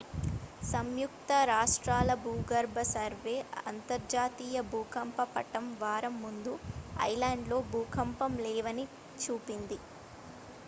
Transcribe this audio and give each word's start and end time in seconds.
సంయుక్త 0.63 1.31
రాష్ట్రాల 1.49 2.11
భూగర్భ 2.23 2.77
సర్వే 2.91 3.35
అంతర్జాతీయ 3.63 4.61
భూకంప 4.71 5.25
పటం 5.33 5.67
వారం 5.81 6.15
ముందు 6.23 6.53
ఐలాండ్లో 7.07 7.59
భూకంపాలు 7.71 8.39
లేవని 8.47 8.87
చూపింది 9.19 9.79